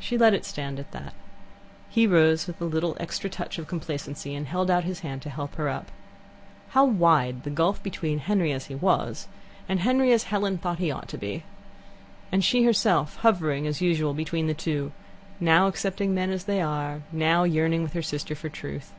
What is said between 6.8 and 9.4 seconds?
wide the gulf between Henry as he was